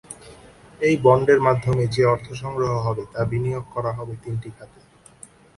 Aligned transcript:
এই 0.81 0.95
বন্ডের 1.05 1.39
মাধ্যমে 1.41 1.83
যে 1.95 2.03
অর্থ 2.05 2.27
সংগ্রহ 2.33 2.71
হবে, 2.85 3.03
তা 3.13 3.21
বিনিয়োগ 3.31 3.65
করা 3.75 3.91
হবে 3.97 4.13
তিনটি 4.23 4.49
খাতে। 4.57 4.79